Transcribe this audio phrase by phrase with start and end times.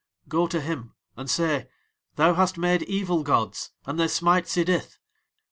[0.27, 1.67] Go to him, and say:
[2.15, 4.97] 'Thou hast made evil gods, and They smite Sidith.'